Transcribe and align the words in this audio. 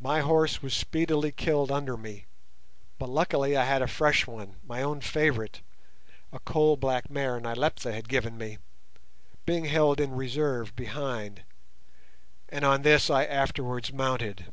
My 0.00 0.20
horse 0.20 0.60
was 0.60 0.74
speedily 0.74 1.32
killed 1.32 1.72
under 1.72 1.96
me, 1.96 2.26
but 2.98 3.08
luckily 3.08 3.56
I 3.56 3.64
had 3.64 3.80
a 3.80 3.86
fresh 3.88 4.26
one, 4.26 4.56
my 4.62 4.82
own 4.82 5.00
favourite, 5.00 5.62
a 6.30 6.40
coal 6.40 6.76
black 6.76 7.08
mare 7.08 7.40
Nyleptha 7.40 7.90
had 7.94 8.06
given 8.06 8.36
me, 8.36 8.58
being 9.46 9.64
held 9.64 9.98
in 9.98 10.10
reserve 10.12 10.76
behind, 10.76 11.42
and 12.50 12.66
on 12.66 12.82
this 12.82 13.08
I 13.08 13.24
afterwards 13.24 13.94
mounted. 13.94 14.52